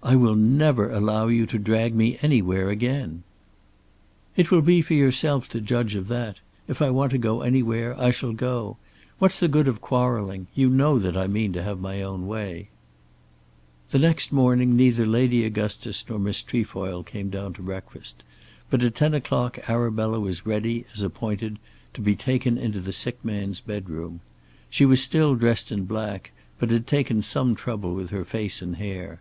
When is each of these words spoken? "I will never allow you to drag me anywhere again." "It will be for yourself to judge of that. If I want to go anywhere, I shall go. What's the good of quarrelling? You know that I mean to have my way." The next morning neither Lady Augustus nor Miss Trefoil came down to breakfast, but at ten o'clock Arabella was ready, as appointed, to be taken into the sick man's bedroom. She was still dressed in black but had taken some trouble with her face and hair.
"I 0.00 0.14
will 0.14 0.36
never 0.36 0.92
allow 0.92 1.26
you 1.26 1.44
to 1.46 1.58
drag 1.58 1.92
me 1.92 2.18
anywhere 2.22 2.70
again." 2.70 3.24
"It 4.36 4.52
will 4.52 4.60
be 4.62 4.80
for 4.80 4.94
yourself 4.94 5.48
to 5.48 5.60
judge 5.60 5.96
of 5.96 6.06
that. 6.06 6.38
If 6.68 6.80
I 6.80 6.90
want 6.90 7.10
to 7.10 7.18
go 7.18 7.40
anywhere, 7.42 8.00
I 8.00 8.12
shall 8.12 8.32
go. 8.32 8.76
What's 9.18 9.40
the 9.40 9.48
good 9.48 9.66
of 9.66 9.80
quarrelling? 9.80 10.46
You 10.54 10.70
know 10.70 11.00
that 11.00 11.16
I 11.16 11.26
mean 11.26 11.52
to 11.54 11.64
have 11.64 11.80
my 11.80 12.06
way." 12.14 12.68
The 13.90 13.98
next 13.98 14.30
morning 14.30 14.76
neither 14.76 15.04
Lady 15.04 15.42
Augustus 15.42 16.04
nor 16.08 16.20
Miss 16.20 16.42
Trefoil 16.42 17.02
came 17.02 17.28
down 17.28 17.52
to 17.54 17.62
breakfast, 17.62 18.22
but 18.70 18.84
at 18.84 18.94
ten 18.94 19.14
o'clock 19.14 19.58
Arabella 19.68 20.20
was 20.20 20.46
ready, 20.46 20.84
as 20.94 21.02
appointed, 21.02 21.58
to 21.92 22.00
be 22.00 22.14
taken 22.14 22.56
into 22.56 22.78
the 22.78 22.92
sick 22.92 23.18
man's 23.24 23.58
bedroom. 23.58 24.20
She 24.70 24.84
was 24.84 25.02
still 25.02 25.34
dressed 25.34 25.72
in 25.72 25.86
black 25.86 26.30
but 26.60 26.70
had 26.70 26.86
taken 26.86 27.20
some 27.20 27.56
trouble 27.56 27.96
with 27.96 28.10
her 28.10 28.24
face 28.24 28.62
and 28.62 28.76
hair. 28.76 29.18